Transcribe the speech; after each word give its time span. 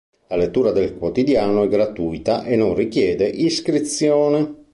La 0.29 0.35
lettura 0.35 0.71
del 0.71 0.95
quotidiano 0.95 1.61
è 1.63 1.67
gratuita 1.67 2.43
e 2.43 2.55
non 2.55 2.73
richiede 2.73 3.25
iscrizione. 3.25 4.63